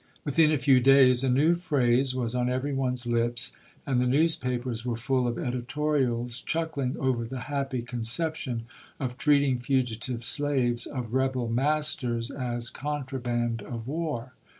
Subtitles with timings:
[0.25, 3.55] Within a few days, a new phrase was on every one's lips,
[3.85, 8.63] and the newspapers were full of editorials chuckling over the happy conception
[8.99, 14.33] of treating fugitive slaves of rebel masters as contra band of war.